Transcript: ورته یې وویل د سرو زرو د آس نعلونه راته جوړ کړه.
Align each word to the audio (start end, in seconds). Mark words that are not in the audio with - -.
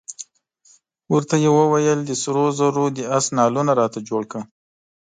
ورته 1.13 1.35
یې 1.43 1.49
وویل 1.57 1.99
د 2.05 2.11
سرو 2.21 2.45
زرو 2.59 2.85
د 2.97 2.99
آس 3.17 3.25
نعلونه 3.37 3.71
راته 3.79 3.99
جوړ 4.09 4.23
کړه. 4.31 4.43